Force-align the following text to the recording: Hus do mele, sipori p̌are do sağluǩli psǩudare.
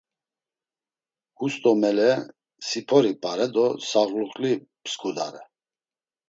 Hus 1.39 1.55
do 1.63 1.73
mele, 1.81 2.09
sipori 2.69 3.11
p̌are 3.21 3.45
do 3.53 3.65
sağluǩli 3.89 4.51
psǩudare. 4.83 5.43